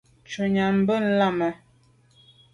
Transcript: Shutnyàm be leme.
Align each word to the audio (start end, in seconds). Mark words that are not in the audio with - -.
Shutnyàm 0.31 0.75
be 0.87 0.95
leme. 1.19 1.49